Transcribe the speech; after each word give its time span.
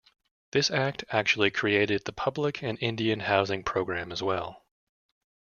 This 0.51 0.71
act 0.71 1.03
actually 1.11 1.51
created 1.51 2.05
the 2.05 2.11
Public 2.11 2.63
and 2.63 2.75
Indian 2.81 3.19
Housing 3.19 3.61
program 3.63 4.11
as 4.11 4.23
well. 4.23 4.65